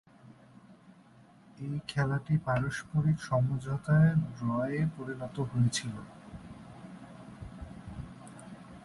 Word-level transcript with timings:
ঐ 1.59 1.69
খেলাটি 1.87 2.35
পারস্পরিক 2.45 3.17
সমঝোতায় 3.21 4.11
ড্রয়ে 4.35 4.81
পরিণত 4.97 5.35
হয়েছিল। 5.51 5.95